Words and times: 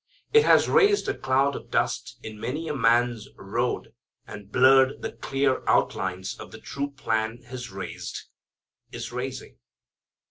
It 0.33 0.45
has 0.45 0.67
raised 0.67 1.07
a 1.09 1.13
cloud 1.15 1.55
of 1.55 1.69
dust 1.69 2.17
in 2.23 2.39
many 2.39 2.67
a 2.67 2.73
man's 2.73 3.27
road, 3.35 3.93
and 4.25 4.51
blurred 4.51 5.03
the 5.03 5.11
clear 5.11 5.61
outlines 5.67 6.39
of 6.39 6.49
the 6.51 6.59
true 6.59 6.89
plan 6.89 7.43
has 7.49 7.69
raised? 7.69 8.23
is 8.91 9.11
raising. 9.11 9.59